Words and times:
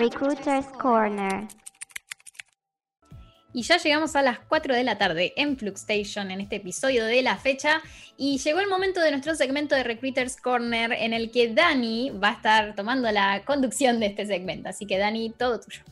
Recruiters 0.00 0.66
Corner. 0.80 1.46
Y 3.52 3.64
ya 3.64 3.76
llegamos 3.76 4.16
a 4.16 4.22
las 4.22 4.38
4 4.38 4.74
de 4.74 4.82
la 4.82 4.96
tarde 4.96 5.34
en 5.36 5.58
Fluxstation 5.58 6.30
en 6.30 6.40
este 6.40 6.56
episodio 6.56 7.04
de 7.04 7.20
la 7.20 7.36
fecha. 7.36 7.82
Y 8.16 8.38
llegó 8.38 8.60
el 8.60 8.68
momento 8.68 9.02
de 9.02 9.10
nuestro 9.10 9.34
segmento 9.34 9.74
de 9.74 9.82
Recruiters 9.82 10.38
Corner 10.38 10.92
en 10.92 11.12
el 11.12 11.30
que 11.30 11.52
Dani 11.52 12.12
va 12.12 12.30
a 12.30 12.32
estar 12.32 12.74
tomando 12.74 13.12
la 13.12 13.44
conducción 13.44 14.00
de 14.00 14.06
este 14.06 14.24
segmento. 14.24 14.70
Así 14.70 14.86
que 14.86 14.96
Dani, 14.96 15.34
todo 15.36 15.60
tuyo. 15.60 15.82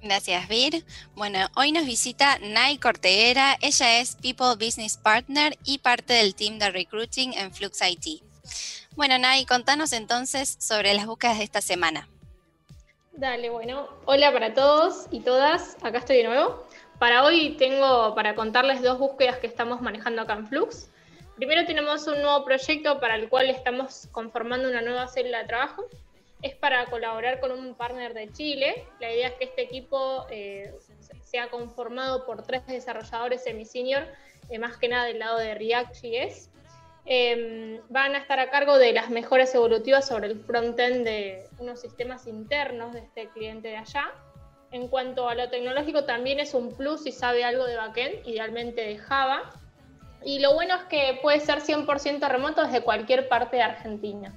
Gracias, 0.00 0.48
Vir. 0.48 0.82
Bueno, 1.14 1.40
hoy 1.54 1.72
nos 1.72 1.84
visita 1.84 2.38
Nay 2.38 2.78
Corteguera. 2.78 3.58
Ella 3.60 4.00
es 4.00 4.16
People 4.16 4.54
Business 4.54 4.96
Partner 4.96 5.58
y 5.66 5.80
parte 5.80 6.14
del 6.14 6.34
team 6.34 6.58
de 6.58 6.70
recruiting 6.70 7.34
en 7.34 7.52
Flux 7.52 7.82
IT. 7.82 8.22
Bueno, 8.96 9.18
Nay, 9.18 9.44
contanos 9.44 9.92
entonces 9.92 10.56
sobre 10.58 10.94
las 10.94 11.04
búsquedas 11.04 11.36
de 11.36 11.44
esta 11.44 11.60
semana. 11.60 12.08
Dale, 13.20 13.50
bueno, 13.50 13.86
hola 14.06 14.32
para 14.32 14.54
todos 14.54 15.06
y 15.10 15.20
todas. 15.20 15.76
Acá 15.82 15.98
estoy 15.98 16.16
de 16.16 16.24
nuevo. 16.24 16.64
Para 16.98 17.22
hoy 17.22 17.54
tengo 17.58 18.14
para 18.14 18.34
contarles 18.34 18.80
dos 18.80 18.98
búsquedas 18.98 19.36
que 19.36 19.46
estamos 19.46 19.82
manejando 19.82 20.22
acá 20.22 20.32
en 20.32 20.46
Flux. 20.46 20.90
Primero 21.36 21.66
tenemos 21.66 22.06
un 22.06 22.22
nuevo 22.22 22.42
proyecto 22.46 22.98
para 22.98 23.16
el 23.16 23.28
cual 23.28 23.50
estamos 23.50 24.08
conformando 24.10 24.70
una 24.70 24.80
nueva 24.80 25.06
célula 25.06 25.40
de 25.40 25.48
trabajo 25.48 25.84
es 26.40 26.54
para 26.54 26.86
colaborar 26.86 27.40
con 27.40 27.52
un 27.52 27.74
partner 27.74 28.14
de 28.14 28.32
Chile. 28.32 28.86
La 29.00 29.12
idea 29.12 29.28
es 29.28 29.34
que 29.34 29.44
este 29.44 29.60
equipo 29.64 30.24
eh, 30.30 30.72
sea 31.22 31.48
conformado 31.48 32.24
por 32.24 32.42
tres 32.46 32.66
desarrolladores 32.66 33.44
semi-senior, 33.44 34.06
eh, 34.48 34.58
más 34.58 34.78
que 34.78 34.88
nada 34.88 35.04
del 35.04 35.18
lado 35.18 35.36
de 35.36 35.54
React.js. 35.56 36.48
Eh, 37.06 37.80
van 37.88 38.14
a 38.14 38.18
estar 38.18 38.38
a 38.38 38.50
cargo 38.50 38.78
de 38.78 38.92
las 38.92 39.10
mejoras 39.10 39.54
evolutivas 39.54 40.06
sobre 40.06 40.28
el 40.28 40.40
frontend 40.40 41.04
de 41.04 41.48
unos 41.58 41.80
sistemas 41.80 42.26
internos 42.26 42.92
de 42.92 43.00
este 43.00 43.28
cliente 43.30 43.68
de 43.68 43.76
allá. 43.76 44.10
En 44.70 44.88
cuanto 44.88 45.28
a 45.28 45.34
lo 45.34 45.48
tecnológico, 45.48 46.04
también 46.04 46.38
es 46.38 46.54
un 46.54 46.76
plus 46.76 47.02
si 47.02 47.12
sabe 47.12 47.44
algo 47.44 47.64
de 47.64 47.76
backend, 47.76 48.26
idealmente 48.26 48.82
de 48.82 48.98
Java. 48.98 49.50
Y 50.22 50.38
lo 50.38 50.54
bueno 50.54 50.76
es 50.76 50.82
que 50.84 51.18
puede 51.22 51.40
ser 51.40 51.60
100% 51.60 52.28
remoto 52.28 52.62
desde 52.62 52.82
cualquier 52.82 53.28
parte 53.28 53.56
de 53.56 53.62
Argentina. 53.62 54.32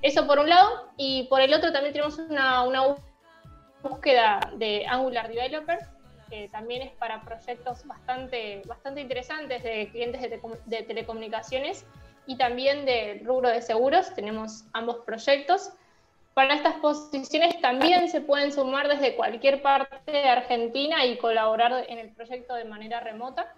Eso 0.00 0.26
por 0.26 0.40
un 0.40 0.48
lado, 0.48 0.88
y 0.96 1.24
por 1.24 1.40
el 1.40 1.54
otro 1.54 1.72
también 1.72 1.92
tenemos 1.92 2.18
una, 2.18 2.64
búsqueda 3.82 4.40
de 4.56 4.84
Angular 4.86 5.28
Developer, 5.28 5.78
que 6.32 6.48
también 6.48 6.80
es 6.80 6.92
para 6.92 7.20
proyectos 7.20 7.86
bastante, 7.86 8.62
bastante 8.64 9.02
interesantes 9.02 9.62
de 9.62 9.90
clientes 9.90 10.22
de, 10.22 10.82
telecomunicaciones 10.82 11.84
y 12.26 12.38
también 12.38 12.86
de 12.86 13.20
rubro 13.22 13.50
de 13.50 13.60
seguros. 13.60 14.14
Tenemos 14.14 14.64
ambos 14.72 15.00
proyectos. 15.04 15.72
Para 16.32 16.54
estas 16.54 16.76
posiciones 16.76 17.60
también 17.60 18.08
se 18.08 18.22
pueden 18.22 18.50
sumar 18.50 18.88
desde 18.88 19.14
cualquier 19.14 19.60
parte 19.60 20.10
de 20.10 20.26
Argentina 20.26 21.04
y 21.04 21.18
colaborar 21.18 21.84
en 21.86 21.98
el 21.98 22.08
proyecto 22.14 22.54
de 22.54 22.64
manera 22.64 23.00
remota. 23.00 23.52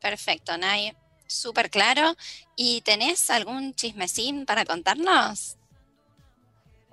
Perfecto, 0.00 0.58
Nay. 0.58 0.94
Súper 1.26 1.70
claro. 1.70 2.14
¿Y 2.54 2.82
tenés 2.82 3.30
algún 3.30 3.74
chismecín 3.74 4.44
para 4.44 4.66
contarnos? 4.66 5.56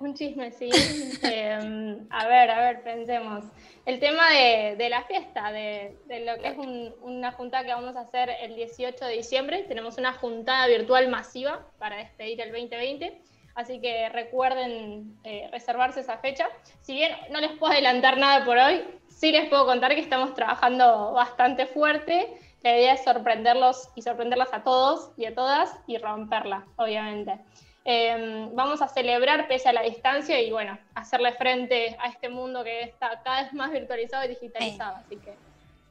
Un 0.02 0.14
chisme, 0.14 0.50
sí. 0.50 0.68
Em, 1.22 2.06
a 2.10 2.26
ver, 2.26 2.50
a 2.50 2.60
ver, 2.60 2.82
pensemos. 2.82 3.44
El 3.86 4.00
tema 4.00 4.30
de, 4.30 4.88
la 4.90 5.02
fiesta, 5.04 5.52
de, 5.52 5.96
lo 6.26 6.42
que 6.42 6.48
es 6.48 6.56
una 7.02 7.30
junta 7.30 7.64
que 7.64 7.72
vamos 7.72 7.94
a 7.94 8.00
hacer 8.00 8.30
el 8.40 8.56
18 8.56 9.04
de 9.04 9.12
diciembre. 9.12 9.62
Tenemos 9.68 9.98
una 9.98 10.12
juntada 10.12 10.66
virtual 10.66 11.08
masiva 11.08 11.68
para 11.78 11.98
despedir 11.98 12.40
el 12.40 12.50
2020. 12.50 13.22
Así 13.54 13.80
que 13.80 14.08
recuerden 14.08 15.16
eh, 15.22 15.48
reservarse 15.52 16.00
esa 16.00 16.18
fecha. 16.18 16.48
Si 16.80 16.94
bien 16.94 17.12
no 17.30 17.40
les 17.40 17.52
puedo 17.52 17.72
adelantar 17.72 18.18
nada 18.18 18.44
por 18.44 18.58
hoy, 18.58 18.82
sí 19.08 19.30
les 19.30 19.48
puedo 19.48 19.66
contar 19.66 19.94
que 19.94 20.00
estamos 20.00 20.34
trabajando 20.34 21.12
bastante 21.12 21.66
fuerte. 21.66 22.28
La 22.62 22.76
idea 22.76 22.94
es 22.94 23.04
sorprenderlos 23.04 23.88
y 23.94 24.02
sorprenderlas 24.02 24.52
a 24.52 24.62
todos 24.62 25.10
y 25.16 25.26
a 25.26 25.34
todas 25.34 25.74
y 25.86 25.98
romperla, 25.98 26.64
obviamente. 26.76 27.38
Em, 27.84 28.54
vamos 28.54 28.80
a 28.80 28.88
celebrar 28.88 29.48
pese 29.48 29.68
a 29.68 29.72
la 29.72 29.82
distancia 29.82 30.40
y 30.40 30.52
bueno, 30.52 30.78
hacerle 30.94 31.32
frente 31.32 31.96
a 32.00 32.08
este 32.08 32.28
mundo 32.28 32.62
que 32.62 32.82
está 32.82 33.20
cada 33.24 33.42
vez 33.42 33.52
más 33.52 33.72
virtualizado 33.72 34.24
y 34.24 34.28
digitalizado. 34.28 34.96
Así 34.96 35.16
que 35.16 35.34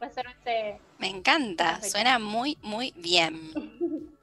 este 0.01 0.79
Me 0.97 1.07
encanta, 1.07 1.81
suena 1.81 2.17
muy, 2.17 2.57
muy 2.61 2.93
bien. 2.95 3.51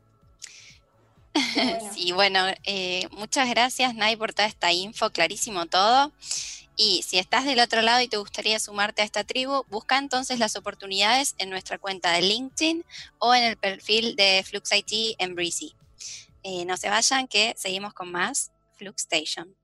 Sí, 1.92 2.12
bueno, 2.12 2.40
eh, 2.64 3.06
muchas 3.12 3.48
gracias 3.48 3.94
Nay 3.94 4.16
por 4.16 4.32
toda 4.32 4.48
esta 4.48 4.72
info, 4.72 5.10
clarísimo 5.10 5.66
todo. 5.66 6.12
Y 6.80 7.02
si 7.02 7.18
estás 7.18 7.44
del 7.44 7.58
otro 7.58 7.82
lado 7.82 8.00
y 8.00 8.06
te 8.06 8.18
gustaría 8.18 8.60
sumarte 8.60 9.02
a 9.02 9.04
esta 9.04 9.24
tribu, 9.24 9.64
busca 9.68 9.98
entonces 9.98 10.38
las 10.38 10.54
oportunidades 10.54 11.34
en 11.38 11.50
nuestra 11.50 11.76
cuenta 11.76 12.12
de 12.12 12.22
LinkedIn 12.22 12.84
o 13.18 13.34
en 13.34 13.42
el 13.42 13.56
perfil 13.56 14.14
de 14.14 14.44
FluxIT 14.44 15.16
en 15.18 15.34
Breezy. 15.34 15.74
Eh, 16.44 16.64
no 16.66 16.76
se 16.76 16.88
vayan 16.88 17.26
que 17.26 17.52
seguimos 17.58 17.94
con 17.94 18.12
más 18.12 18.52
Flux 18.76 19.02
Station. 19.02 19.56